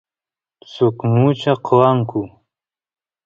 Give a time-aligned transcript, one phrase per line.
[0.71, 2.21] suk mucha qoanku